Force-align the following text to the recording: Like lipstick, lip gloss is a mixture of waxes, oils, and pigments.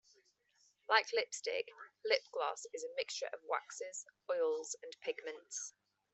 Like 0.89 1.13
lipstick, 1.13 1.69
lip 2.05 2.23
gloss 2.31 2.65
is 2.73 2.83
a 2.83 2.95
mixture 2.95 3.29
of 3.31 3.43
waxes, 3.43 4.03
oils, 4.31 4.75
and 4.81 4.91
pigments. 5.01 5.75